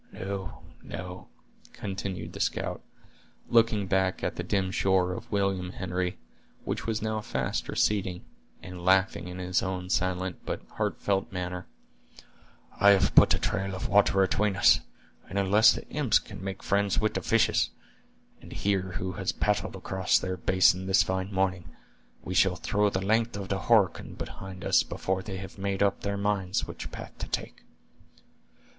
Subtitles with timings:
[0.11, 1.27] No, no,"
[1.73, 2.81] continued the scout,
[3.49, 6.17] looking back at the dim shore of William Henry,
[6.63, 8.25] which was now fast receding,
[8.63, 11.67] and laughing in his own silent but heartfelt manner;
[12.79, 14.79] "I have put a trail of water atween us;
[15.29, 17.69] and unless the imps can make friends with the fishes,
[18.41, 21.75] and hear who has paddled across their basin this fine morning,
[22.23, 26.01] we shall throw the length of the Horican behind us before they have made up
[26.01, 27.61] their minds which path to take."